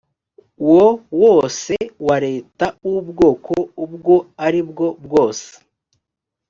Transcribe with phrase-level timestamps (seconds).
[0.69, 0.85] wo
[1.21, 1.75] wose
[2.07, 3.53] wa leta w ubwoko
[3.83, 5.49] ubwo ari bwo bwose